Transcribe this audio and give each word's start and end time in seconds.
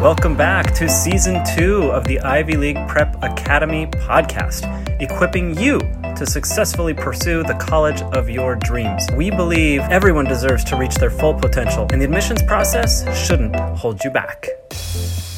Welcome 0.00 0.36
back 0.36 0.74
to 0.74 0.88
season 0.88 1.42
two 1.56 1.90
of 1.90 2.04
the 2.04 2.20
Ivy 2.20 2.56
League 2.56 2.78
Prep 2.86 3.20
Academy 3.20 3.86
podcast, 3.86 4.62
equipping 5.02 5.58
you 5.58 5.80
to 6.14 6.24
successfully 6.24 6.94
pursue 6.94 7.42
the 7.42 7.54
college 7.54 8.02
of 8.02 8.30
your 8.30 8.54
dreams. 8.54 9.08
We 9.16 9.32
believe 9.32 9.80
everyone 9.80 10.26
deserves 10.26 10.62
to 10.66 10.76
reach 10.76 10.94
their 10.94 11.10
full 11.10 11.34
potential, 11.34 11.88
and 11.90 12.00
the 12.00 12.04
admissions 12.04 12.44
process 12.44 13.02
shouldn't 13.26 13.56
hold 13.56 14.04
you 14.04 14.10
back. 14.12 14.46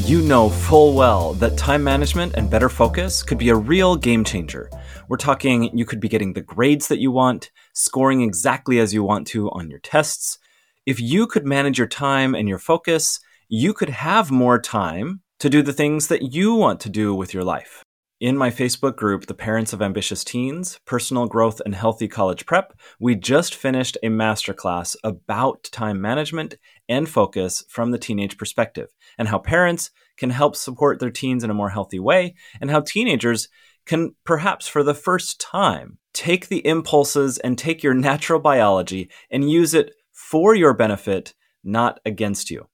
You 0.05 0.21
know 0.21 0.51
full 0.51 0.93
well 0.93 1.33
that 1.35 1.57
time 1.57 1.83
management 1.83 2.35
and 2.35 2.51
better 2.51 2.69
focus 2.69 3.23
could 3.23 3.39
be 3.39 3.49
a 3.49 3.57
real 3.57 3.97
game 3.97 4.25
changer. 4.25 4.69
We're 5.09 5.17
talking 5.17 5.75
you 5.75 5.87
could 5.87 6.01
be 6.01 6.09
getting 6.09 6.35
the 6.35 6.43
grades 6.43 6.89
that 6.89 7.01
you 7.01 7.11
want, 7.11 7.51
scoring 7.73 8.21
exactly 8.21 8.79
as 8.79 8.93
you 8.93 9.05
want 9.05 9.27
to 9.29 9.51
on 9.53 9.71
your 9.71 9.81
tests. 9.81 10.37
If 10.85 11.01
you 11.01 11.27
could 11.27 11.47
manage 11.47 11.79
your 11.79 11.87
time 11.87 12.35
and 12.35 12.47
your 12.47 12.59
focus, 12.59 13.21
you 13.53 13.75
could 13.75 13.89
have 13.89 14.31
more 14.31 14.61
time 14.61 15.23
to 15.41 15.51
do 15.51 15.61
the 15.61 15.73
things 15.73 16.07
that 16.07 16.33
you 16.33 16.55
want 16.55 16.79
to 16.79 16.89
do 16.89 17.13
with 17.13 17.35
your 17.35 17.43
life. 17.43 17.83
In 18.21 18.39
my 18.39 18.49
Facebook 18.49 18.95
group, 18.95 19.27
The 19.27 19.35
Parents 19.35 19.73
of 19.73 19.83
Ambitious 19.83 20.23
Teens 20.23 20.79
Personal 20.87 21.27
Growth 21.27 21.61
and 21.65 21.75
Healthy 21.75 22.07
College 22.07 22.47
Prep, 22.47 22.79
we 23.01 23.17
just 23.17 23.57
finished 23.57 23.99
a 24.05 24.07
masterclass 24.07 24.95
about 25.03 25.65
time 25.65 26.01
management 26.01 26.55
and 26.89 27.09
focus 27.09 27.65
from 27.69 27.91
the 27.91 27.99
teenage 27.99 28.39
perspective, 28.39 28.91
and 29.19 29.27
how 29.27 29.39
parents 29.41 29.91
can 30.17 30.31
help 30.31 30.55
support 30.55 31.01
their 31.01 31.11
teens 31.11 31.43
in 31.43 31.51
a 31.51 31.55
more 31.55 31.71
healthy 31.71 31.99
way, 31.99 32.37
and 32.61 32.71
how 32.71 32.81
teenagers 32.81 33.49
can 33.85 34.15
perhaps 34.25 34.69
for 34.69 34.85
the 34.85 34.95
first 34.95 35.41
time 35.41 35.99
take 36.13 36.47
the 36.47 36.65
impulses 36.65 37.37
and 37.39 37.59
take 37.59 37.83
your 37.83 37.95
natural 38.11 38.39
biology 38.39 39.11
and 39.29 39.51
use 39.51 39.75
it 39.75 39.93
for 40.13 40.55
your 40.55 40.73
benefit, 40.73 41.35
not 41.65 41.99
against 42.07 42.49
you. 42.49 42.69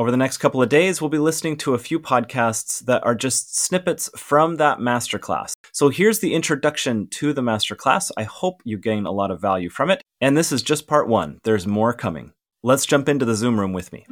Over 0.00 0.10
the 0.10 0.16
next 0.16 0.38
couple 0.38 0.62
of 0.62 0.70
days, 0.70 1.02
we'll 1.02 1.10
be 1.10 1.18
listening 1.18 1.58
to 1.58 1.74
a 1.74 1.78
few 1.78 2.00
podcasts 2.00 2.80
that 2.86 3.04
are 3.04 3.14
just 3.14 3.58
snippets 3.58 4.08
from 4.16 4.56
that 4.56 4.78
masterclass. 4.78 5.52
So 5.72 5.90
here's 5.90 6.20
the 6.20 6.32
introduction 6.32 7.06
to 7.08 7.34
the 7.34 7.42
masterclass. 7.42 8.10
I 8.16 8.22
hope 8.22 8.62
you 8.64 8.78
gain 8.78 9.04
a 9.04 9.10
lot 9.10 9.30
of 9.30 9.42
value 9.42 9.68
from 9.68 9.90
it. 9.90 10.02
And 10.22 10.38
this 10.38 10.52
is 10.52 10.62
just 10.62 10.86
part 10.86 11.06
one, 11.06 11.38
there's 11.44 11.66
more 11.66 11.92
coming. 11.92 12.32
Let's 12.62 12.86
jump 12.86 13.10
into 13.10 13.26
the 13.26 13.34
Zoom 13.34 13.60
room 13.60 13.74
with 13.74 13.92
me. 13.92 14.06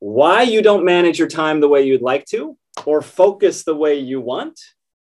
Why 0.00 0.42
you 0.42 0.60
don't 0.60 0.84
manage 0.84 1.18
your 1.18 1.26
time 1.26 1.60
the 1.60 1.68
way 1.68 1.82
you'd 1.82 2.02
like 2.02 2.26
to, 2.26 2.58
or 2.84 3.00
focus 3.00 3.64
the 3.64 3.74
way 3.74 3.98
you 3.98 4.20
want, 4.20 4.60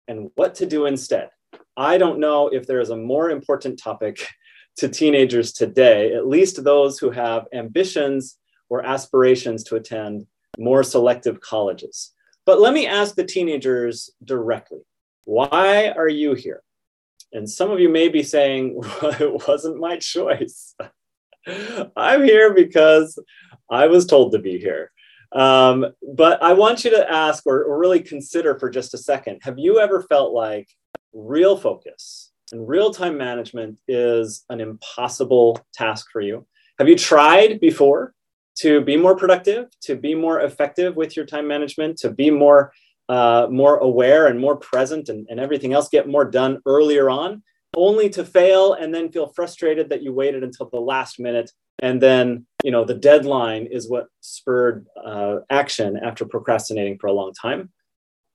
and 0.08 0.30
what 0.36 0.54
to 0.54 0.68
do 0.68 0.86
instead. 0.86 1.30
I 1.76 1.98
don't 1.98 2.20
know 2.20 2.50
if 2.50 2.68
there 2.68 2.82
is 2.82 2.92
a 2.92 2.98
more 2.98 3.32
important 3.32 3.80
topic 3.80 4.28
to 4.78 4.88
teenagers 4.88 5.52
today, 5.52 6.14
at 6.14 6.28
least 6.28 6.64
those 6.64 7.00
who 7.00 7.10
have 7.10 7.48
ambitions 7.54 8.38
or 8.70 8.86
aspirations 8.86 9.64
to 9.66 9.76
attend 9.76 10.26
more 10.58 10.84
selective 10.84 11.40
colleges. 11.42 12.14
But 12.46 12.60
let 12.60 12.74
me 12.74 12.88
ask 12.88 13.16
the 13.16 13.26
teenagers 13.26 14.10
directly 14.24 14.80
why 15.26 15.90
are 15.90 16.08
you 16.08 16.36
here? 16.36 16.64
And 17.34 17.50
some 17.50 17.70
of 17.70 17.82
you 17.82 17.90
may 17.90 18.08
be 18.08 18.24
saying, 18.24 18.76
well, 19.02 19.16
it 19.20 19.48
wasn't 19.48 19.78
my 19.80 19.98
choice. 19.98 20.74
I'm 21.98 22.24
here 22.24 22.54
because 22.54 23.20
I 23.70 23.88
was 23.88 24.06
told 24.06 24.32
to 24.32 24.40
be 24.40 24.58
here. 24.58 24.92
Um, 25.34 25.88
but 26.16 26.42
I 26.42 26.54
want 26.54 26.86
you 26.86 26.92
to 26.92 27.12
ask 27.12 27.46
or, 27.46 27.64
or 27.64 27.78
really 27.78 28.00
consider 28.00 28.58
for 28.58 28.70
just 28.70 28.94
a 28.94 28.98
second 28.98 29.42
have 29.44 29.60
you 29.60 29.80
ever 29.80 30.04
felt 30.04 30.34
like 30.34 30.70
real 31.12 31.58
focus, 31.58 32.27
and 32.52 32.68
real 32.68 32.94
time 32.94 33.18
management 33.18 33.78
is 33.88 34.46
an 34.50 34.60
impossible 34.60 35.60
task 35.74 36.08
for 36.12 36.22
you. 36.22 36.46
Have 36.80 36.88
you 36.88 36.98
tried 36.98 37.60
before 37.60 38.14
to 38.60 38.82
be 38.82 38.98
more 38.98 39.16
productive, 39.16 39.68
to 39.82 39.96
be 39.96 40.16
more 40.16 40.42
effective 40.42 40.96
with 40.96 41.16
your 41.16 41.26
time 41.26 41.48
management, 41.48 41.98
to 42.00 42.10
be 42.10 42.30
more 42.30 42.72
uh, 43.10 43.48
more 43.50 43.78
aware 43.78 44.28
and 44.28 44.38
more 44.38 44.58
present 44.58 45.08
and, 45.08 45.26
and 45.30 45.40
everything 45.40 45.74
else, 45.74 45.88
get 45.88 46.10
more 46.10 46.26
done 46.26 46.60
earlier 46.66 47.10
on, 47.10 47.42
only 47.74 48.10
to 48.10 48.26
fail 48.26 48.74
and 48.74 48.94
then 48.94 49.10
feel 49.10 49.32
frustrated 49.34 49.88
that 49.90 50.04
you 50.04 50.12
waited 50.12 50.44
until 50.44 50.70
the 50.70 50.80
last 50.80 51.18
minute 51.18 51.50
and 51.80 52.02
then 52.02 52.46
you 52.64 52.72
know 52.72 52.84
the 52.84 52.94
deadline 52.94 53.68
is 53.68 53.90
what 53.90 54.08
spurred 54.22 54.88
uh, 55.06 55.38
action 55.50 55.98
after 56.04 56.26
procrastinating 56.26 56.98
for 57.00 57.08
a 57.08 57.14
long 57.14 57.34
time? 57.34 57.72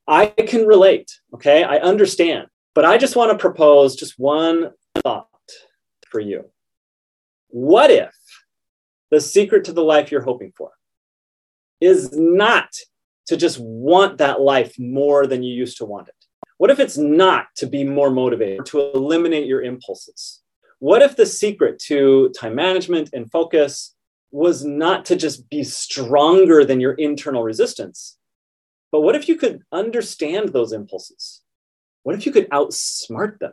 I 0.06 0.26
can 0.26 0.66
relate 0.66 1.10
okay? 1.34 1.64
I 1.64 1.78
understand 1.78 2.46
but 2.74 2.84
I 2.84 2.98
just 2.98 3.16
want 3.16 3.32
to 3.32 3.38
propose 3.38 3.96
just 3.96 4.18
one 4.18 4.72
thought 5.02 5.28
for 6.08 6.20
you. 6.20 6.44
What 7.48 7.90
if 7.90 8.14
the 9.10 9.20
secret 9.20 9.64
to 9.64 9.72
the 9.72 9.84
life 9.84 10.10
you're 10.10 10.22
hoping 10.22 10.52
for 10.56 10.70
is 11.80 12.10
not 12.12 12.68
to 13.26 13.36
just 13.36 13.58
want 13.60 14.18
that 14.18 14.40
life 14.40 14.78
more 14.78 15.26
than 15.26 15.42
you 15.42 15.54
used 15.54 15.76
to 15.78 15.84
want 15.84 16.08
it? 16.08 16.14
What 16.56 16.70
if 16.70 16.78
it's 16.78 16.96
not 16.96 17.46
to 17.56 17.66
be 17.66 17.84
more 17.84 18.10
motivated, 18.10 18.66
to 18.66 18.92
eliminate 18.92 19.46
your 19.46 19.62
impulses? 19.62 20.42
What 20.78 21.02
if 21.02 21.16
the 21.16 21.26
secret 21.26 21.78
to 21.86 22.30
time 22.30 22.54
management 22.54 23.10
and 23.12 23.30
focus 23.30 23.94
was 24.30 24.64
not 24.64 25.04
to 25.06 25.16
just 25.16 25.48
be 25.50 25.62
stronger 25.62 26.64
than 26.64 26.80
your 26.80 26.94
internal 26.94 27.42
resistance, 27.42 28.16
but 28.90 29.02
what 29.02 29.14
if 29.14 29.28
you 29.28 29.36
could 29.36 29.60
understand 29.70 30.48
those 30.48 30.72
impulses? 30.72 31.41
What 32.02 32.14
if 32.14 32.26
you 32.26 32.32
could 32.32 32.48
outsmart 32.50 33.38
them? 33.38 33.52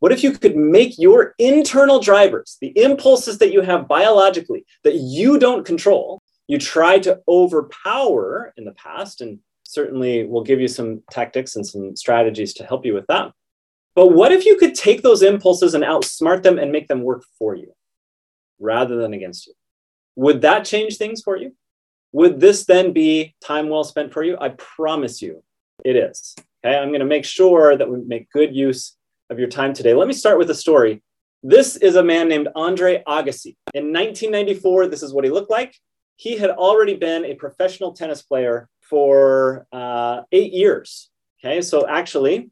What 0.00 0.12
if 0.12 0.22
you 0.22 0.32
could 0.32 0.56
make 0.56 0.98
your 0.98 1.34
internal 1.38 1.98
drivers, 1.98 2.58
the 2.60 2.76
impulses 2.78 3.38
that 3.38 3.52
you 3.52 3.62
have 3.62 3.88
biologically 3.88 4.66
that 4.82 4.96
you 4.96 5.38
don't 5.38 5.64
control, 5.64 6.22
you 6.46 6.58
try 6.58 6.98
to 6.98 7.20
overpower 7.26 8.52
in 8.56 8.64
the 8.64 8.72
past, 8.72 9.20
and 9.20 9.38
certainly 9.62 10.24
we'll 10.24 10.44
give 10.44 10.60
you 10.60 10.68
some 10.68 11.02
tactics 11.10 11.56
and 11.56 11.66
some 11.66 11.96
strategies 11.96 12.52
to 12.54 12.66
help 12.66 12.84
you 12.84 12.92
with 12.92 13.06
that. 13.06 13.32
But 13.94 14.08
what 14.08 14.32
if 14.32 14.44
you 14.44 14.56
could 14.58 14.74
take 14.74 15.02
those 15.02 15.22
impulses 15.22 15.74
and 15.74 15.84
outsmart 15.84 16.42
them 16.42 16.58
and 16.58 16.72
make 16.72 16.88
them 16.88 17.02
work 17.02 17.24
for 17.38 17.54
you 17.54 17.72
rather 18.58 18.96
than 18.96 19.14
against 19.14 19.46
you? 19.46 19.54
Would 20.16 20.42
that 20.42 20.64
change 20.64 20.96
things 20.96 21.22
for 21.22 21.36
you? 21.36 21.54
Would 22.12 22.40
this 22.40 22.64
then 22.64 22.92
be 22.92 23.34
time 23.44 23.68
well 23.68 23.84
spent 23.84 24.12
for 24.12 24.22
you? 24.22 24.36
I 24.40 24.50
promise 24.50 25.22
you 25.22 25.42
it 25.84 25.96
is. 25.96 26.36
Okay, 26.64 26.78
I'm 26.78 26.88
going 26.88 27.00
to 27.00 27.06
make 27.06 27.26
sure 27.26 27.76
that 27.76 27.90
we 27.90 27.98
make 28.06 28.30
good 28.30 28.56
use 28.56 28.96
of 29.28 29.38
your 29.38 29.48
time 29.48 29.74
today. 29.74 29.92
Let 29.92 30.08
me 30.08 30.14
start 30.14 30.38
with 30.38 30.48
a 30.48 30.54
story. 30.54 31.02
This 31.42 31.76
is 31.76 31.96
a 31.96 32.02
man 32.02 32.26
named 32.26 32.48
Andre 32.56 33.02
Agassi. 33.06 33.56
In 33.74 33.92
1994, 33.92 34.86
this 34.86 35.02
is 35.02 35.12
what 35.12 35.24
he 35.24 35.30
looked 35.30 35.50
like. 35.50 35.76
He 36.16 36.38
had 36.38 36.48
already 36.48 36.96
been 36.96 37.26
a 37.26 37.34
professional 37.34 37.92
tennis 37.92 38.22
player 38.22 38.70
for 38.80 39.66
uh, 39.72 40.22
eight 40.32 40.54
years. 40.54 41.10
Okay, 41.44 41.60
so 41.60 41.86
actually, 41.86 42.50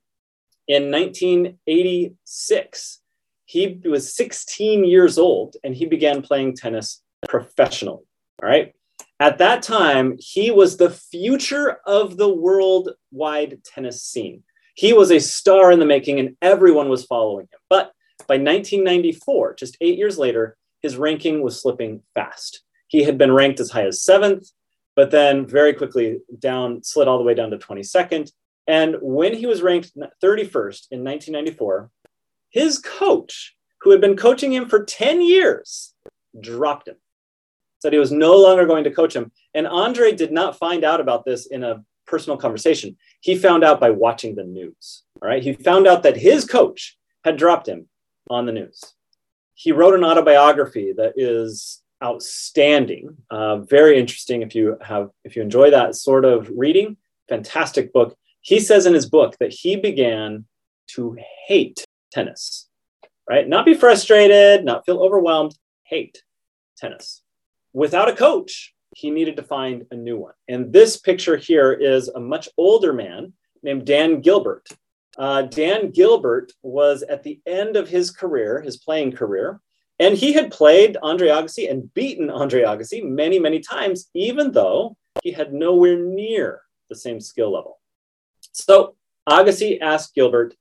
in 0.69 0.91
1986, 0.91 3.01
he 3.47 3.81
was 3.87 4.15
16 4.15 4.85
years 4.85 5.17
old 5.17 5.57
and 5.65 5.75
he 5.75 5.87
began 5.87 6.21
playing 6.21 6.55
tennis 6.55 7.03
professionally. 7.27 8.05
All 8.43 8.49
right. 8.49 8.75
At 9.21 9.39
that 9.39 9.63
time, 9.63 10.17
he 10.19 10.51
was 10.51 10.77
the 10.77 10.91
future 10.91 11.79
of 11.87 12.17
the 12.17 12.29
worldwide 12.29 13.63
tennis 13.65 14.03
scene. 14.03 14.43
He 14.75 14.93
was 14.93 15.11
a 15.11 15.21
star 15.21 15.71
in 15.71 15.79
the 15.79 15.87
making 15.87 16.19
and 16.19 16.37
everyone 16.43 16.89
was 16.89 17.05
following 17.05 17.45
him. 17.45 17.61
But 17.69 17.93
by 18.27 18.35
1994, 18.35 19.55
just 19.55 19.77
eight 19.81 19.99
years 19.99 20.19
later, 20.19 20.57
his 20.81 20.97
ranking 20.97 21.43
was 21.43 21.61
slipping 21.61 22.03
fast. 22.15 22.63
He 22.89 23.05
had 23.05 23.17
been 23.17 23.33
ranked 23.33 23.61
as 23.61 23.71
high 23.71 23.87
as 23.87 24.03
seventh, 24.03 24.51
but 24.97 25.11
then 25.11 25.47
very 25.47 25.73
quickly 25.73 26.19
down, 26.39 26.83
slid 26.83 27.09
all 27.09 27.19
the 27.19 27.25
way 27.25 27.35
down 27.35 27.51
to 27.51 27.59
22nd. 27.59 28.31
And 28.67 28.97
when 29.01 29.35
he 29.35 29.47
was 29.47 29.63
ranked 29.63 29.93
31st 29.97 30.89
in 30.91 31.05
1994, 31.05 31.91
his 32.51 32.79
coach, 32.79 33.57
who 33.83 33.91
had 33.91 34.01
been 34.01 34.17
coaching 34.17 34.53
him 34.53 34.69
for 34.69 34.85
10 34.85 35.23
years, 35.23 35.95
dropped 36.41 36.89
him 36.89 36.97
said 37.83 37.93
he 37.93 37.99
was 37.99 38.13
no 38.13 38.37
longer 38.37 38.65
going 38.65 38.85
to 38.85 38.93
coach 38.93 39.15
him. 39.15 39.33
And 39.55 39.67
Andre 39.67 40.13
did 40.13 40.33
not 40.33 40.57
find 40.57 40.85
out 40.85 41.01
about 41.01 41.25
this 41.25 41.47
in 41.47 41.65
a 41.65 41.85
personal 42.07 42.39
conversation. 42.39 42.97
He 43.21 43.37
found 43.37 43.65
out 43.65 43.81
by 43.81 43.91
watching 43.91 44.37
the 44.37 44.45
news. 44.45 45.03
All 45.21 45.29
right. 45.29 45.43
He 45.43 45.53
found 45.53 45.89
out 45.89 46.05
that 46.05 46.17
his 46.17 46.45
coach 46.45 46.97
had 47.25 47.37
dropped 47.37 47.69
him 47.69 47.89
on 48.31 48.47
the 48.47 48.53
news. 48.53 48.81
He 49.55 49.73
wrote 49.73 49.95
an 49.95 50.05
autobiography 50.05 50.93
that 50.97 51.15
is 51.17 51.83
outstanding, 52.03 53.17
uh, 53.31 53.59
very 53.59 53.99
interesting. 53.99 54.43
If 54.43 54.55
you 54.55 54.77
have, 54.81 55.11
if 55.25 55.35
you 55.35 55.43
enjoy 55.43 55.71
that 55.71 55.97
sort 55.97 56.25
of 56.25 56.51
reading, 56.55 56.97
fantastic 57.29 57.93
book. 57.93 58.17
He 58.41 58.61
says 58.61 58.87
in 58.87 58.95
his 58.95 59.09
book 59.09 59.37
that 59.39 59.53
he 59.53 59.77
began 59.77 60.45
to 60.95 61.17
hate 61.47 61.85
tennis, 62.13 62.69
right? 63.29 63.49
Not 63.49 63.65
be 63.65 63.75
frustrated, 63.75 64.65
not 64.65 64.85
feel 64.85 65.01
overwhelmed, 65.01 65.57
hate 65.85 66.23
tennis 66.77 67.22
without 67.73 68.09
a 68.09 68.17
coach, 68.17 68.75
he 68.95 69.11
needed 69.11 69.37
to 69.37 69.43
find 69.43 69.87
a 69.91 69.97
new 69.97 70.19
one. 70.19 70.35
And 70.49 70.73
this 70.73 70.99
picture 70.99 71.37
here 71.37 71.73
is 71.73 72.09
a 72.09 72.21
much 72.21 72.49
older 72.57 72.93
man 72.93 73.33
named 73.63 73.87
Dan 73.87 74.21
Gilbert. 74.21 74.69
Uh, 75.19 75.43
Dan 75.43 75.91
Gilbert 75.91 76.53
was 76.63 77.03
at 77.03 77.23
the 77.23 77.41
end 77.47 77.77
of 77.77 77.89
his 77.89 78.11
career, 78.11 78.61
his 78.61 78.79
playing 78.79 79.13
career, 79.13 79.61
And 79.99 80.17
he 80.17 80.33
had 80.33 80.51
played 80.51 80.97
Andre 81.03 81.29
Agassi 81.29 81.71
and 81.71 81.93
beaten 81.95 82.31
Andre 82.31 82.63
Agassi 82.63 83.05
many, 83.05 83.39
many 83.39 83.61
times, 83.61 84.11
even 84.15 84.53
though 84.53 84.97
he 85.23 85.31
had 85.31 85.53
nowhere 85.53 85.99
near 85.99 86.63
the 86.89 86.97
same 86.97 87.21
skill 87.21 87.53
level. 87.53 87.79
So 88.53 88.97
Agassi 89.29 89.81
asked 89.81 90.15
Gilbert 90.15 90.55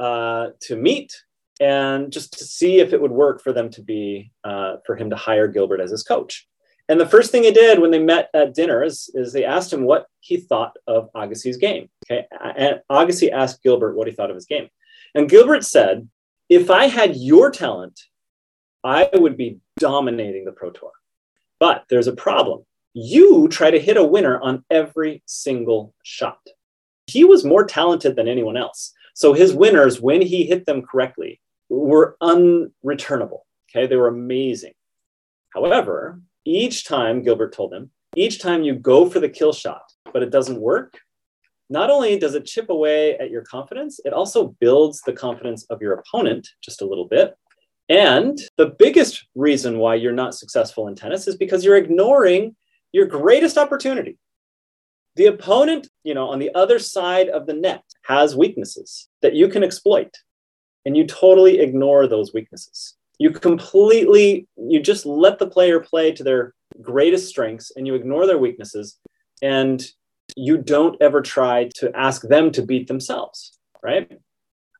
uh, 0.00 0.48
to 0.62 0.76
meet 0.76 1.14
and 1.60 2.10
just 2.12 2.38
to 2.38 2.44
see 2.44 2.80
if 2.80 2.92
it 2.92 3.00
would 3.00 3.10
work 3.10 3.42
for 3.42 3.52
them 3.52 3.68
to 3.70 3.82
be, 3.82 4.32
uh, 4.44 4.76
for 4.86 4.96
him 4.96 5.10
to 5.10 5.16
hire 5.16 5.48
Gilbert 5.48 5.80
as 5.80 5.90
his 5.90 6.02
coach. 6.02 6.48
And 6.88 6.98
the 6.98 7.08
first 7.08 7.30
thing 7.30 7.42
he 7.42 7.50
did 7.50 7.78
when 7.78 7.90
they 7.90 7.98
met 7.98 8.30
at 8.32 8.54
dinner 8.54 8.82
is, 8.82 9.10
is 9.14 9.32
they 9.32 9.44
asked 9.44 9.72
him 9.72 9.84
what 9.84 10.06
he 10.20 10.38
thought 10.38 10.76
of 10.86 11.12
Agassi's 11.12 11.58
game. 11.58 11.90
Okay. 12.10 12.26
And 12.40 12.80
Agassi 12.90 13.30
asked 13.30 13.62
Gilbert 13.62 13.94
what 13.94 14.08
he 14.08 14.14
thought 14.14 14.30
of 14.30 14.36
his 14.36 14.46
game. 14.46 14.68
And 15.14 15.28
Gilbert 15.28 15.64
said, 15.64 16.08
if 16.48 16.70
I 16.70 16.86
had 16.86 17.14
your 17.16 17.50
talent, 17.50 18.00
I 18.82 19.10
would 19.12 19.36
be 19.36 19.58
dominating 19.78 20.46
the 20.46 20.52
Pro 20.52 20.70
Tour. 20.70 20.92
But 21.60 21.84
there's 21.90 22.06
a 22.06 22.12
problem. 22.12 22.64
You 22.94 23.48
try 23.48 23.70
to 23.70 23.80
hit 23.80 23.98
a 23.98 24.04
winner 24.04 24.40
on 24.40 24.64
every 24.70 25.22
single 25.26 25.94
shot. 26.02 26.40
He 27.06 27.24
was 27.24 27.44
more 27.44 27.64
talented 27.64 28.16
than 28.16 28.28
anyone 28.28 28.56
else. 28.56 28.94
So 29.14 29.34
his 29.34 29.52
winners, 29.52 30.00
when 30.00 30.22
he 30.22 30.46
hit 30.46 30.64
them 30.64 30.82
correctly, 30.82 31.40
were 31.68 32.16
unreturnable. 32.22 33.40
Okay, 33.70 33.86
they 33.86 33.96
were 33.96 34.08
amazing. 34.08 34.72
However, 35.50 36.20
each 36.48 36.84
time, 36.84 37.22
Gilbert 37.22 37.52
told 37.52 37.74
him, 37.74 37.90
each 38.16 38.40
time 38.40 38.62
you 38.62 38.74
go 38.74 39.08
for 39.08 39.20
the 39.20 39.28
kill 39.28 39.52
shot, 39.52 39.92
but 40.12 40.22
it 40.22 40.30
doesn't 40.30 40.60
work, 40.60 40.98
not 41.70 41.90
only 41.90 42.18
does 42.18 42.34
it 42.34 42.46
chip 42.46 42.70
away 42.70 43.18
at 43.18 43.30
your 43.30 43.42
confidence, 43.42 44.00
it 44.04 44.14
also 44.14 44.56
builds 44.58 45.02
the 45.02 45.12
confidence 45.12 45.64
of 45.64 45.82
your 45.82 45.92
opponent 45.92 46.48
just 46.62 46.80
a 46.80 46.86
little 46.86 47.06
bit. 47.06 47.36
And 47.90 48.38
the 48.56 48.74
biggest 48.78 49.26
reason 49.34 49.78
why 49.78 49.96
you're 49.96 50.12
not 50.12 50.34
successful 50.34 50.88
in 50.88 50.94
tennis 50.94 51.28
is 51.28 51.36
because 51.36 51.64
you're 51.64 51.76
ignoring 51.76 52.56
your 52.92 53.06
greatest 53.06 53.58
opportunity. 53.58 54.18
The 55.16 55.26
opponent, 55.26 55.88
you 56.04 56.14
know, 56.14 56.28
on 56.28 56.38
the 56.38 56.54
other 56.54 56.78
side 56.78 57.28
of 57.28 57.46
the 57.46 57.54
net 57.54 57.82
has 58.04 58.36
weaknesses 58.36 59.08
that 59.20 59.34
you 59.34 59.48
can 59.48 59.62
exploit, 59.62 60.14
and 60.86 60.96
you 60.96 61.06
totally 61.06 61.60
ignore 61.60 62.06
those 62.06 62.32
weaknesses. 62.32 62.97
You 63.18 63.30
completely, 63.30 64.46
you 64.56 64.80
just 64.80 65.04
let 65.06 65.38
the 65.38 65.48
player 65.48 65.80
play 65.80 66.12
to 66.12 66.22
their 66.22 66.54
greatest 66.80 67.28
strengths 67.28 67.72
and 67.74 67.86
you 67.86 67.94
ignore 67.94 68.26
their 68.26 68.38
weaknesses. 68.38 68.98
And 69.42 69.84
you 70.36 70.58
don't 70.58 71.00
ever 71.00 71.20
try 71.20 71.68
to 71.76 71.94
ask 71.96 72.22
them 72.22 72.50
to 72.52 72.62
beat 72.62 72.86
themselves, 72.86 73.58
right? 73.82 74.10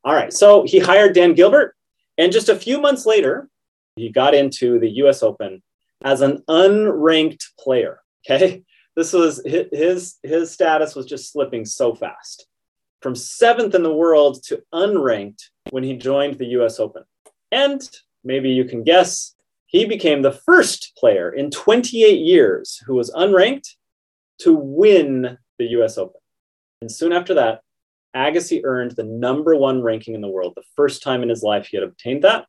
All 0.03 0.13
right. 0.13 0.31
So 0.31 0.63
he 0.63 0.79
hired 0.79 1.15
Dan 1.15 1.33
Gilbert. 1.33 1.75
And 2.17 2.31
just 2.31 2.49
a 2.49 2.55
few 2.55 2.79
months 2.79 3.05
later, 3.05 3.49
he 3.95 4.09
got 4.09 4.33
into 4.33 4.79
the 4.79 4.89
US 5.03 5.23
Open 5.23 5.61
as 6.03 6.21
an 6.21 6.43
unranked 6.47 7.43
player. 7.59 8.01
Okay. 8.25 8.63
This 8.95 9.13
was 9.13 9.41
his, 9.45 10.17
his 10.23 10.51
status 10.51 10.93
was 10.93 11.05
just 11.05 11.31
slipping 11.31 11.63
so 11.63 11.95
fast 11.95 12.47
from 13.01 13.15
seventh 13.15 13.73
in 13.73 13.83
the 13.83 13.93
world 13.93 14.43
to 14.45 14.61
unranked 14.73 15.43
when 15.69 15.83
he 15.83 15.95
joined 15.95 16.37
the 16.37 16.47
US 16.57 16.81
Open. 16.81 17.03
And 17.49 17.81
maybe 18.23 18.49
you 18.49 18.65
can 18.65 18.83
guess, 18.83 19.35
he 19.65 19.85
became 19.85 20.21
the 20.21 20.31
first 20.31 20.93
player 20.97 21.31
in 21.31 21.51
28 21.51 22.19
years 22.19 22.81
who 22.85 22.95
was 22.95 23.11
unranked 23.11 23.75
to 24.39 24.53
win 24.53 25.37
the 25.57 25.65
US 25.79 25.97
Open. 25.97 26.19
And 26.81 26.91
soon 26.91 27.13
after 27.13 27.35
that, 27.35 27.61
Agassi 28.15 28.61
earned 28.63 28.91
the 28.91 29.03
number 29.03 29.55
one 29.55 29.83
ranking 29.83 30.15
in 30.15 30.21
the 30.21 30.27
world, 30.27 30.53
the 30.55 30.63
first 30.75 31.03
time 31.03 31.21
in 31.21 31.29
his 31.29 31.43
life 31.43 31.67
he 31.67 31.77
had 31.77 31.83
obtained 31.83 32.23
that. 32.23 32.45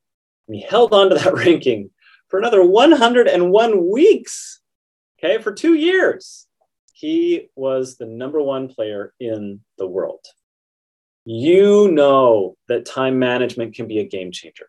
And 0.48 0.56
he 0.56 0.62
held 0.62 0.94
on 0.94 1.10
to 1.10 1.16
that 1.16 1.34
ranking 1.46 1.90
for 2.28 2.38
another 2.38 2.64
101 2.64 3.90
weeks, 3.90 4.60
okay, 5.18 5.42
for 5.42 5.52
two 5.52 5.74
years. 5.74 6.46
He 6.94 7.48
was 7.56 7.96
the 7.96 8.06
number 8.06 8.40
one 8.42 8.68
player 8.68 9.12
in 9.20 9.60
the 9.78 9.86
world. 9.86 10.24
You 11.24 11.90
know 11.90 12.56
that 12.68 12.86
time 12.86 13.18
management 13.18 13.74
can 13.74 13.86
be 13.86 13.98
a 13.98 14.08
game 14.08 14.32
changer. 14.32 14.66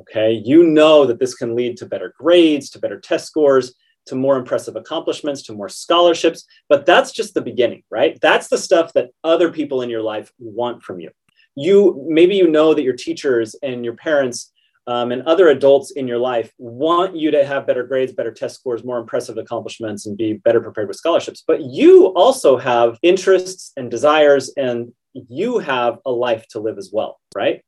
Okay, 0.00 0.42
you 0.44 0.64
know 0.64 1.06
that 1.06 1.18
this 1.18 1.34
can 1.34 1.56
lead 1.56 1.76
to 1.78 1.86
better 1.86 2.14
grades, 2.18 2.68
to 2.70 2.78
better 2.78 3.00
test 3.00 3.26
scores, 3.26 3.74
to 4.06 4.14
more 4.14 4.36
impressive 4.36 4.76
accomplishments, 4.76 5.42
to 5.42 5.54
more 5.54 5.68
scholarships. 5.68 6.44
But 6.68 6.86
that's 6.86 7.12
just 7.12 7.34
the 7.34 7.40
beginning, 7.40 7.82
right? 7.90 8.18
That's 8.20 8.48
the 8.48 8.58
stuff 8.58 8.92
that 8.92 9.10
other 9.24 9.50
people 9.50 9.82
in 9.82 9.90
your 9.90 10.02
life 10.02 10.30
want 10.38 10.82
from 10.82 11.00
you. 11.00 11.10
You 11.54 12.04
maybe 12.08 12.36
you 12.36 12.48
know 12.48 12.74
that 12.74 12.82
your 12.82 12.94
teachers 12.94 13.56
and 13.62 13.84
your 13.84 13.94
parents 13.94 14.52
um, 14.86 15.10
and 15.10 15.22
other 15.22 15.48
adults 15.48 15.92
in 15.92 16.06
your 16.06 16.18
life 16.18 16.52
want 16.58 17.16
you 17.16 17.30
to 17.32 17.44
have 17.44 17.66
better 17.66 17.82
grades, 17.82 18.12
better 18.12 18.32
test 18.32 18.56
scores, 18.56 18.84
more 18.84 18.98
impressive 18.98 19.36
accomplishments, 19.36 20.06
and 20.06 20.16
be 20.16 20.34
better 20.34 20.60
prepared 20.60 20.88
with 20.88 20.96
scholarships. 20.96 21.42
But 21.46 21.62
you 21.62 22.06
also 22.08 22.56
have 22.56 22.98
interests 23.02 23.72
and 23.76 23.90
desires, 23.90 24.52
and 24.56 24.92
you 25.14 25.58
have 25.58 25.98
a 26.06 26.10
life 26.10 26.46
to 26.48 26.60
live 26.60 26.78
as 26.78 26.90
well, 26.92 27.18
right? 27.34 27.62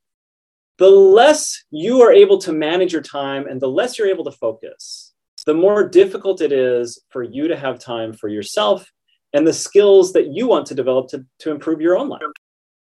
The 0.79 0.89
less 0.89 1.65
you 1.71 2.01
are 2.01 2.13
able 2.13 2.37
to 2.39 2.53
manage 2.53 2.93
your 2.93 3.01
time 3.01 3.47
and 3.47 3.59
the 3.59 3.67
less 3.67 3.99
you're 3.99 4.07
able 4.07 4.23
to 4.23 4.31
focus, 4.31 5.13
the 5.45 5.53
more 5.53 5.87
difficult 5.87 6.39
it 6.39 6.53
is 6.53 7.01
for 7.09 7.21
you 7.21 7.49
to 7.49 7.57
have 7.57 7.79
time 7.79 8.13
for 8.13 8.29
yourself 8.29 8.89
and 9.33 9.45
the 9.45 9.51
skills 9.51 10.13
that 10.13 10.33
you 10.33 10.47
want 10.47 10.65
to 10.67 10.75
develop 10.75 11.09
to, 11.09 11.25
to 11.39 11.51
improve 11.51 11.81
your 11.81 11.97
own 11.97 12.07
life. 12.07 12.21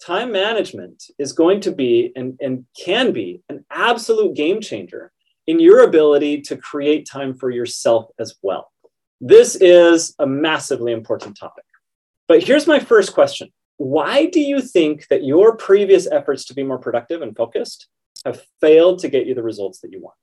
Time 0.05 0.29
management 0.29 1.05
is 1.17 1.31
going 1.31 1.61
to 1.61 1.71
be 1.71 2.11
and, 2.17 2.37
and 2.41 2.65
can 2.77 3.13
be 3.13 3.41
an 3.47 3.63
absolute 3.71 4.35
game 4.35 4.59
changer 4.59 5.13
in 5.47 5.61
your 5.61 5.83
ability 5.83 6.41
to 6.41 6.57
create 6.57 7.07
time 7.09 7.33
for 7.33 7.49
yourself 7.49 8.07
as 8.19 8.35
well. 8.43 8.73
This 9.21 9.55
is 9.55 10.15
a 10.19 10.27
massively 10.27 10.91
important 10.91 11.37
topic. 11.37 11.63
But 12.27 12.43
here's 12.43 12.67
my 12.67 12.79
first 12.79 13.13
question 13.13 13.49
Why 13.79 14.25
do 14.25 14.41
you 14.41 14.59
think 14.59 15.07
that 15.07 15.23
your 15.23 15.55
previous 15.55 16.05
efforts 16.05 16.43
to 16.45 16.53
be 16.53 16.63
more 16.63 16.77
productive 16.77 17.21
and 17.21 17.33
focused 17.33 17.87
have 18.25 18.43
failed 18.59 18.99
to 18.99 19.07
get 19.07 19.25
you 19.25 19.33
the 19.33 19.41
results 19.41 19.79
that 19.79 19.93
you 19.93 20.01
want? 20.01 20.17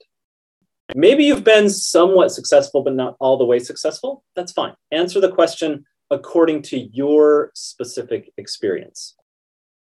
Maybe 0.95 1.25
you've 1.25 1.43
been 1.43 1.71
somewhat 1.71 2.33
successful, 2.33 2.83
but 2.83 2.95
not 2.95 3.17
all 3.19 3.39
the 3.39 3.47
way 3.47 3.59
successful. 3.59 4.23
That's 4.37 4.53
fine. 4.53 4.75
Answer 4.93 5.21
the 5.21 5.33
question 5.33 5.87
according 6.11 6.63
to 6.63 6.79
your 6.79 7.51
specific 7.55 8.31
experience. 8.37 9.17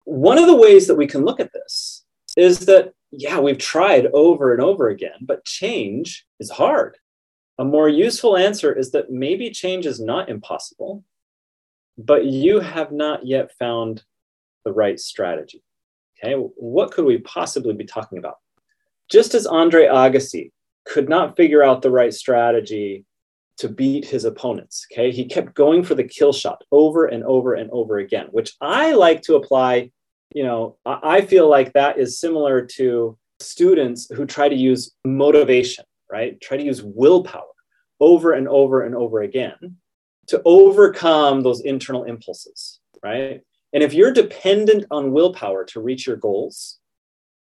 One 0.04 0.38
of 0.38 0.46
the 0.46 0.56
ways 0.56 0.86
that 0.86 0.94
we 0.94 1.08
can 1.08 1.24
look 1.24 1.40
at 1.40 1.52
this 1.52 2.04
is 2.36 2.66
that, 2.66 2.92
yeah, 3.10 3.40
we've 3.40 3.58
tried 3.58 4.06
over 4.14 4.52
and 4.52 4.62
over 4.62 4.88
again, 4.88 5.18
but 5.22 5.44
change 5.44 6.24
is 6.38 6.48
hard. 6.48 6.96
A 7.58 7.64
more 7.64 7.88
useful 7.88 8.36
answer 8.36 8.72
is 8.72 8.92
that 8.92 9.10
maybe 9.10 9.50
change 9.50 9.84
is 9.84 9.98
not 9.98 10.28
impossible, 10.28 11.02
but 11.96 12.24
you 12.24 12.60
have 12.60 12.92
not 12.92 13.26
yet 13.26 13.52
found 13.58 14.02
the 14.64 14.72
right 14.72 14.98
strategy. 14.98 15.62
Okay, 16.22 16.34
what 16.34 16.92
could 16.92 17.04
we 17.04 17.18
possibly 17.18 17.74
be 17.74 17.84
talking 17.84 18.18
about? 18.18 18.36
Just 19.10 19.34
as 19.34 19.46
Andre 19.46 19.86
Agassi 19.86 20.50
could 20.84 21.08
not 21.08 21.36
figure 21.36 21.62
out 21.62 21.82
the 21.82 21.90
right 21.90 22.12
strategy 22.12 23.04
to 23.58 23.68
beat 23.68 24.04
his 24.04 24.24
opponents. 24.24 24.86
Okay. 24.92 25.10
He 25.10 25.26
kept 25.26 25.54
going 25.54 25.84
for 25.84 25.94
the 25.94 26.04
kill 26.04 26.32
shot 26.32 26.64
over 26.72 27.06
and 27.06 27.22
over 27.24 27.54
and 27.54 27.70
over 27.70 27.98
again, 27.98 28.26
which 28.30 28.54
I 28.60 28.92
like 28.92 29.22
to 29.22 29.36
apply. 29.36 29.90
You 30.34 30.44
know, 30.44 30.76
I 30.84 31.20
feel 31.20 31.48
like 31.48 31.72
that 31.74 31.98
is 31.98 32.18
similar 32.18 32.66
to 32.76 33.16
students 33.38 34.08
who 34.12 34.26
try 34.26 34.48
to 34.48 34.54
use 34.54 34.92
motivation, 35.04 35.84
right? 36.10 36.40
Try 36.40 36.56
to 36.56 36.64
use 36.64 36.82
willpower 36.82 37.42
over 38.00 38.32
and 38.32 38.48
over 38.48 38.82
and 38.82 38.96
over 38.96 39.22
again 39.22 39.76
to 40.28 40.42
overcome 40.44 41.42
those 41.42 41.60
internal 41.60 42.04
impulses, 42.04 42.80
right? 43.02 43.40
And 43.72 43.82
if 43.82 43.92
you're 43.92 44.12
dependent 44.12 44.86
on 44.90 45.12
willpower 45.12 45.64
to 45.66 45.80
reach 45.80 46.06
your 46.06 46.16
goals, 46.16 46.78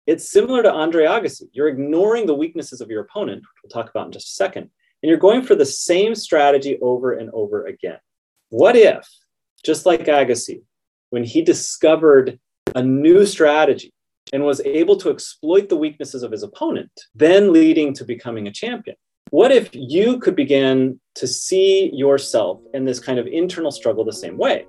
it's 0.06 0.30
similar 0.30 0.62
to 0.62 0.72
Andre 0.72 1.04
Agassi. 1.04 1.48
You're 1.52 1.68
ignoring 1.68 2.26
the 2.26 2.34
weaknesses 2.34 2.80
of 2.80 2.90
your 2.90 3.02
opponent, 3.02 3.40
which 3.40 3.62
we'll 3.62 3.70
talk 3.70 3.90
about 3.90 4.06
in 4.06 4.12
just 4.12 4.28
a 4.28 4.32
second, 4.32 4.62
and 5.02 5.08
you're 5.08 5.18
going 5.18 5.42
for 5.42 5.54
the 5.54 5.66
same 5.66 6.14
strategy 6.14 6.78
over 6.80 7.12
and 7.12 7.30
over 7.32 7.66
again. 7.66 7.98
What 8.50 8.76
if, 8.76 9.08
just 9.64 9.86
like 9.86 10.06
Agassi, 10.06 10.62
when 11.10 11.24
he 11.24 11.42
discovered 11.42 12.38
a 12.74 12.82
new 12.82 13.26
strategy 13.26 13.92
and 14.32 14.44
was 14.44 14.60
able 14.60 14.96
to 14.96 15.10
exploit 15.10 15.68
the 15.68 15.76
weaknesses 15.76 16.22
of 16.22 16.32
his 16.32 16.42
opponent, 16.42 16.90
then 17.14 17.52
leading 17.52 17.92
to 17.94 18.04
becoming 18.04 18.46
a 18.46 18.52
champion? 18.52 18.96
What 19.30 19.52
if 19.52 19.70
you 19.72 20.18
could 20.18 20.36
begin 20.36 21.00
to 21.14 21.26
see 21.26 21.90
yourself 21.92 22.60
in 22.74 22.84
this 22.84 22.98
kind 22.98 23.18
of 23.18 23.26
internal 23.26 23.70
struggle 23.70 24.04
the 24.04 24.12
same 24.12 24.36
way? 24.38 24.66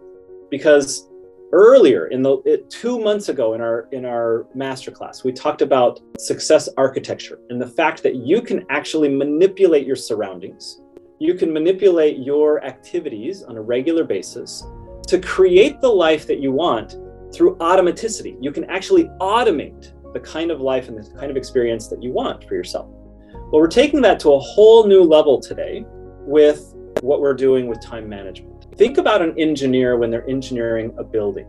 Because 0.50 1.10
earlier 1.54 2.08
in 2.08 2.24
the 2.24 2.38
it, 2.46 2.70
two 2.70 3.00
months 3.00 3.30
ago 3.30 3.54
in 3.54 3.62
our 3.62 3.88
in 3.92 4.06
our 4.06 4.48
masterclass 4.58 5.24
we 5.24 5.32
talked 5.32 5.62
about 5.62 6.00
success 6.18 6.68
architecture 6.78 7.40
and 7.52 7.62
the 7.62 7.68
fact 7.68 8.02
that 8.02 8.16
you 8.16 8.42
can 8.42 8.66
actually 8.72 9.08
manipulate 9.08 9.86
your 9.86 9.96
surroundings. 9.96 10.82
You 11.20 11.36
can 11.36 11.54
manipulate 11.54 12.18
your 12.18 12.64
activities 12.66 13.44
on 13.44 13.56
a 13.56 13.62
regular 13.62 14.04
basis 14.04 14.64
to 15.08 15.20
create 15.20 15.80
the 15.80 15.90
life 15.90 16.26
that 16.28 16.40
you 16.40 16.52
want 16.52 16.98
through 17.34 17.56
automaticity. 17.58 18.36
You 18.42 18.52
can 18.52 18.64
actually 18.66 19.06
automate 19.22 19.94
the 20.14 20.20
kind 20.20 20.50
of 20.50 20.60
life 20.60 20.88
and 20.88 20.98
the 20.98 21.20
kind 21.20 21.30
of 21.30 21.38
experience 21.38 21.88
that 21.88 22.02
you 22.02 22.12
want 22.12 22.44
for 22.48 22.56
yourself. 22.56 22.88
Well, 23.32 23.62
we're 23.62 23.68
taking 23.68 24.02
that 24.02 24.20
to 24.22 24.34
a 24.34 24.40
whole 24.40 24.88
new 24.88 25.04
level 25.04 25.40
today 25.40 25.86
with 26.26 26.74
what 27.02 27.22
we're 27.22 27.34
doing 27.34 27.68
with 27.68 27.82
time 27.82 28.08
management. 28.08 28.68
Think 28.78 28.98
about 28.98 29.22
an 29.22 29.38
engineer 29.38 29.98
when 29.98 30.10
they're 30.10 30.28
engineering 30.30 30.94
a 30.98 31.04
building. 31.04 31.46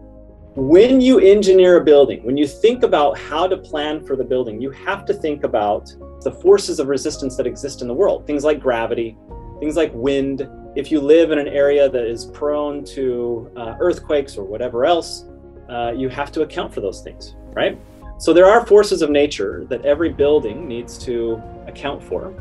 When 0.56 1.00
you 1.00 1.18
engineer 1.18 1.78
a 1.78 1.84
building, 1.84 2.24
when 2.24 2.36
you 2.36 2.46
think 2.46 2.84
about 2.84 3.18
how 3.18 3.48
to 3.48 3.56
plan 3.56 4.04
for 4.04 4.14
the 4.14 4.22
building, 4.22 4.60
you 4.60 4.70
have 4.70 5.04
to 5.06 5.14
think 5.14 5.42
about 5.42 5.92
the 6.22 6.30
forces 6.30 6.78
of 6.78 6.88
resistance 6.88 7.36
that 7.36 7.46
exist 7.46 7.82
in 7.82 7.88
the 7.88 7.94
world. 7.94 8.26
Things 8.26 8.44
like 8.44 8.60
gravity, 8.60 9.16
things 9.58 9.76
like 9.76 9.90
wind. 9.94 10.48
If 10.76 10.92
you 10.92 11.00
live 11.00 11.30
in 11.32 11.38
an 11.38 11.48
area 11.48 11.88
that 11.88 12.06
is 12.06 12.26
prone 12.26 12.84
to 12.86 13.50
uh, 13.56 13.74
earthquakes 13.80 14.36
or 14.36 14.44
whatever 14.44 14.84
else, 14.84 15.24
uh, 15.68 15.92
you 15.96 16.08
have 16.08 16.30
to 16.32 16.42
account 16.42 16.72
for 16.72 16.80
those 16.80 17.00
things, 17.00 17.34
right? 17.52 17.78
So 18.18 18.32
there 18.32 18.46
are 18.46 18.64
forces 18.64 19.02
of 19.02 19.10
nature 19.10 19.64
that 19.68 19.84
every 19.84 20.10
building 20.10 20.68
needs 20.68 20.98
to 20.98 21.42
account 21.66 22.02
for. 22.02 22.32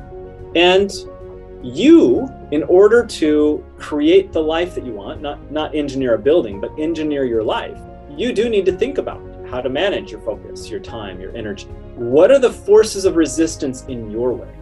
And 0.55 0.91
you, 1.63 2.29
in 2.51 2.63
order 2.63 3.05
to 3.05 3.65
create 3.77 4.31
the 4.31 4.41
life 4.41 4.75
that 4.75 4.85
you 4.85 4.91
want, 4.91 5.21
not, 5.21 5.51
not 5.51 5.73
engineer 5.73 6.15
a 6.15 6.19
building, 6.19 6.59
but 6.59 6.71
engineer 6.77 7.23
your 7.23 7.43
life, 7.43 7.79
you 8.15 8.33
do 8.33 8.49
need 8.49 8.65
to 8.65 8.73
think 8.73 8.97
about 8.97 9.21
how 9.49 9.61
to 9.61 9.69
manage 9.69 10.11
your 10.11 10.19
focus, 10.21 10.69
your 10.69 10.79
time, 10.79 11.19
your 11.19 11.35
energy. 11.35 11.67
What 11.95 12.31
are 12.31 12.39
the 12.39 12.51
forces 12.51 13.05
of 13.05 13.15
resistance 13.15 13.85
in 13.85 14.11
your 14.11 14.33
way? 14.33 14.53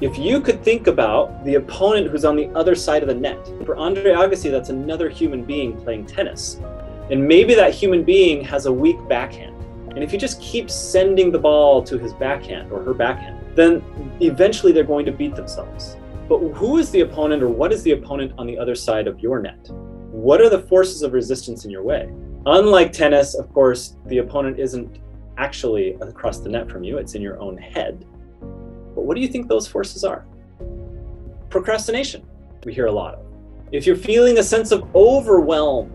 If 0.00 0.18
you 0.18 0.40
could 0.40 0.62
think 0.62 0.86
about 0.86 1.44
the 1.44 1.54
opponent 1.54 2.10
who's 2.10 2.24
on 2.24 2.36
the 2.36 2.48
other 2.48 2.74
side 2.74 3.02
of 3.02 3.08
the 3.08 3.14
net, 3.14 3.38
for 3.64 3.76
Andre 3.76 4.12
Agassi, 4.12 4.50
that's 4.50 4.68
another 4.68 5.08
human 5.08 5.44
being 5.44 5.80
playing 5.80 6.06
tennis. 6.06 6.60
And 7.10 7.26
maybe 7.26 7.54
that 7.54 7.72
human 7.72 8.02
being 8.02 8.44
has 8.44 8.66
a 8.66 8.72
weak 8.72 8.96
backhand. 9.08 9.54
And 9.90 10.02
if 10.02 10.12
you 10.12 10.18
just 10.18 10.40
keep 10.42 10.68
sending 10.68 11.30
the 11.30 11.38
ball 11.38 11.82
to 11.84 11.96
his 11.96 12.12
backhand 12.12 12.72
or 12.72 12.82
her 12.82 12.92
backhand, 12.92 13.40
then 13.54 13.82
eventually 14.20 14.72
they're 14.72 14.84
going 14.84 15.06
to 15.06 15.12
beat 15.12 15.36
themselves. 15.36 15.96
But 16.28 16.38
who 16.54 16.78
is 16.78 16.90
the 16.90 17.00
opponent 17.00 17.42
or 17.42 17.48
what 17.48 17.72
is 17.72 17.82
the 17.82 17.92
opponent 17.92 18.32
on 18.38 18.46
the 18.46 18.58
other 18.58 18.74
side 18.74 19.06
of 19.06 19.20
your 19.20 19.40
net? 19.40 19.68
What 20.10 20.40
are 20.40 20.48
the 20.48 20.60
forces 20.60 21.02
of 21.02 21.12
resistance 21.12 21.64
in 21.64 21.70
your 21.70 21.82
way? 21.82 22.10
Unlike 22.46 22.92
tennis, 22.92 23.34
of 23.34 23.52
course, 23.52 23.96
the 24.06 24.18
opponent 24.18 24.58
isn't 24.58 25.00
actually 25.36 25.94
across 26.00 26.38
the 26.38 26.48
net 26.48 26.70
from 26.70 26.84
you, 26.84 26.98
it's 26.98 27.14
in 27.14 27.22
your 27.22 27.38
own 27.40 27.56
head. 27.56 28.06
But 28.40 29.04
what 29.04 29.16
do 29.16 29.20
you 29.20 29.28
think 29.28 29.48
those 29.48 29.66
forces 29.66 30.04
are? 30.04 30.24
Procrastination, 31.50 32.26
we 32.64 32.72
hear 32.72 32.86
a 32.86 32.92
lot 32.92 33.14
of. 33.14 33.26
If 33.72 33.86
you're 33.86 33.96
feeling 33.96 34.38
a 34.38 34.42
sense 34.42 34.72
of 34.72 34.94
overwhelm 34.94 35.90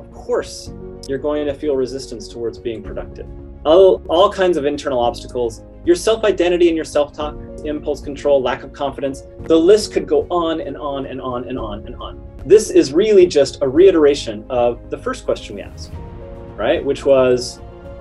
of 0.00 0.10
course, 0.12 0.72
you're 1.08 1.18
going 1.18 1.46
to 1.46 1.54
feel 1.54 1.76
resistance 1.76 2.28
towards 2.28 2.58
being 2.58 2.82
productive. 2.82 3.26
All, 3.64 4.02
all 4.08 4.32
kinds 4.32 4.56
of 4.56 4.64
internal 4.64 5.00
obstacles, 5.00 5.62
your 5.86 5.96
self 5.96 6.24
identity 6.24 6.66
and 6.68 6.76
your 6.76 6.84
self 6.84 7.12
talk, 7.12 7.36
impulse 7.64 8.00
control, 8.00 8.42
lack 8.42 8.64
of 8.64 8.72
confidence. 8.72 9.22
The 9.44 9.56
list 9.56 9.92
could 9.92 10.06
go 10.06 10.26
on 10.30 10.60
and 10.60 10.76
on 10.76 11.06
and 11.06 11.20
on 11.20 11.48
and 11.48 11.58
on 11.58 11.86
and 11.86 11.94
on. 11.96 12.20
This 12.44 12.70
is 12.70 12.92
really 12.92 13.26
just 13.26 13.62
a 13.62 13.68
reiteration 13.68 14.44
of 14.50 14.90
the 14.90 14.98
first 14.98 15.24
question 15.24 15.56
we 15.56 15.62
asked, 15.62 15.92
right? 16.56 16.84
Which 16.84 17.04
was, 17.04 17.58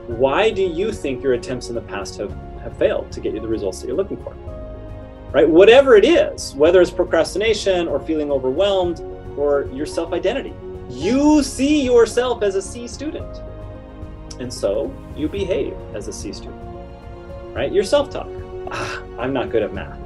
why 0.08 0.52
do 0.52 0.64
you 0.64 0.92
think 0.92 1.24
your 1.24 1.34
attempts 1.34 1.70
in 1.70 1.76
the 1.76 1.82
past 1.82 2.18
have, 2.18 2.32
have 2.62 2.78
failed 2.78 3.12
to 3.12 3.20
get 3.20 3.34
you 3.34 3.40
the 3.40 3.48
results 3.48 3.82
that 3.82 3.88
you're 3.88 3.96
looking 3.96 4.22
for? 4.24 4.34
Right? 5.32 5.50
Whatever 5.50 5.96
it 5.96 6.06
is, 6.06 6.56
whether 6.56 6.82
it's 6.82 6.92
procrastination 6.92 7.88
or 7.88 8.00
feeling 8.00 8.32
overwhelmed 8.32 9.02
or 9.38 9.68
your 9.74 9.86
self 9.86 10.14
identity, 10.14 10.54
you 10.90 11.44
see 11.44 11.84
yourself 11.84 12.42
as 12.42 12.56
a 12.56 12.62
C 12.62 12.88
student. 12.88 13.42
And 14.40 14.54
so 14.54 14.94
you 15.16 15.28
behave 15.28 15.74
as 15.94 16.08
a 16.08 16.14
C 16.14 16.32
student, 16.34 16.62
right? 17.56 17.72
Your 17.72 17.84
self 17.84 18.10
talk. 18.10 18.28
Ah, 18.72 19.02
I'm 19.18 19.34
not 19.34 19.50
good 19.50 19.64
at 19.64 19.74
math, 19.74 19.98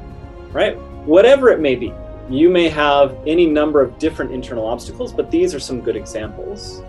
right? 0.53 0.77
Whatever 1.05 1.49
it 1.49 1.59
may 1.59 1.75
be. 1.75 1.93
You 2.29 2.49
may 2.49 2.69
have 2.69 3.17
any 3.25 3.47
number 3.47 3.81
of 3.81 3.97
different 3.97 4.31
internal 4.31 4.67
obstacles, 4.67 5.11
but 5.11 5.31
these 5.31 5.55
are 5.55 5.59
some 5.59 5.81
good 5.81 5.95
examples. 5.95 6.83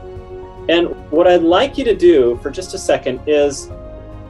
And 0.69 0.89
what 1.11 1.27
I'd 1.27 1.43
like 1.43 1.79
you 1.79 1.85
to 1.85 1.97
do 1.97 2.39
for 2.43 2.51
just 2.51 2.75
a 2.75 2.79
second 2.79 3.21
is 3.27 3.71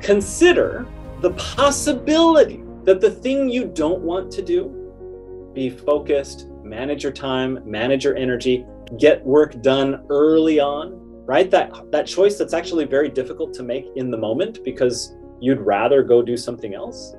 consider 0.00 0.86
the 1.20 1.32
possibility 1.32 2.62
that 2.84 3.00
the 3.00 3.10
thing 3.10 3.48
you 3.48 3.66
don't 3.66 4.00
want 4.00 4.30
to 4.32 4.42
do, 4.42 5.50
be 5.52 5.68
focused, 5.68 6.46
manage 6.62 7.02
your 7.02 7.12
time, 7.12 7.58
manage 7.64 8.04
your 8.04 8.16
energy, 8.16 8.64
get 8.96 9.24
work 9.26 9.60
done 9.62 10.06
early 10.08 10.60
on, 10.60 10.92
right? 11.26 11.50
That 11.50 11.72
that 11.90 12.06
choice 12.06 12.38
that's 12.38 12.54
actually 12.54 12.84
very 12.84 13.08
difficult 13.08 13.52
to 13.54 13.62
make 13.62 13.86
in 13.96 14.10
the 14.10 14.16
moment 14.16 14.64
because 14.64 15.16
you'd 15.40 15.60
rather 15.60 16.02
go 16.02 16.22
do 16.22 16.36
something 16.36 16.74
else. 16.74 17.14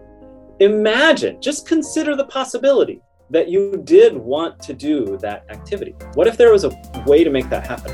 Imagine, 0.59 1.41
just 1.41 1.67
consider 1.67 2.15
the 2.15 2.25
possibility 2.25 3.01
that 3.29 3.49
you 3.49 3.81
did 3.83 4.15
want 4.15 4.59
to 4.61 4.73
do 4.73 5.17
that 5.21 5.45
activity. 5.49 5.95
What 6.13 6.27
if 6.27 6.37
there 6.37 6.51
was 6.51 6.65
a 6.65 6.71
way 7.07 7.23
to 7.23 7.29
make 7.29 7.49
that 7.49 7.65
happen? 7.65 7.93